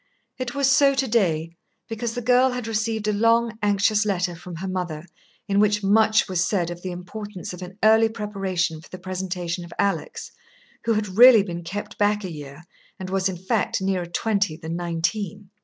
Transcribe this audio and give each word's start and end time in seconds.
It 0.39 0.55
was 0.55 0.67
so 0.67 0.95
to 0.95 1.07
day, 1.07 1.51
because 1.87 2.15
the 2.15 2.23
girl 2.23 2.53
had 2.53 2.65
received 2.65 3.07
a 3.07 3.13
long, 3.13 3.59
anxious 3.61 4.03
letter 4.03 4.33
from 4.35 4.55
her 4.55 4.67
mother, 4.67 5.05
in 5.47 5.59
which 5.59 5.83
much 5.83 6.27
was 6.27 6.43
said 6.43 6.71
of 6.71 6.81
the 6.81 6.89
importance 6.89 7.53
of 7.53 7.61
an 7.61 7.77
early 7.83 8.09
preparation 8.09 8.81
for 8.81 8.89
the 8.89 8.97
presentation 8.97 9.63
of 9.63 9.71
Alix, 9.77 10.31
who 10.85 10.93
had 10.93 11.17
really 11.19 11.43
been 11.43 11.63
kept 11.63 11.99
back 11.99 12.23
a 12.23 12.31
year, 12.31 12.63
and 12.99 13.11
was 13.11 13.29
in 13.29 13.37
fact 13.37 13.79
nearer 13.79 14.07
twenty 14.07 14.57
than 14.57 14.75
nineteen. 14.75 15.51